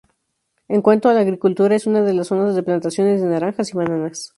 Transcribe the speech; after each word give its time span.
En 0.67 0.81
cuanto 0.81 1.09
a 1.09 1.13
la 1.13 1.19
agricultura, 1.19 1.75
es 1.75 1.85
una 1.85 2.23
zona 2.23 2.51
de 2.53 2.63
plantaciones 2.63 3.21
de 3.21 3.27
naranjas 3.29 3.69
y 3.71 3.77
bananas. 3.77 4.29